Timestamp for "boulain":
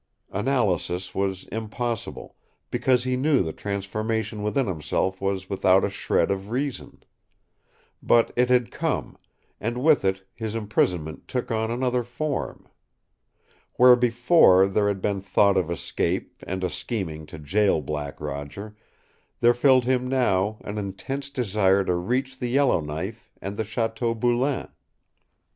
24.15-24.67